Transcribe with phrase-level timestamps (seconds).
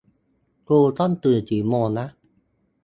[0.69, 2.07] กูต้องตื่นกี่โมงนะ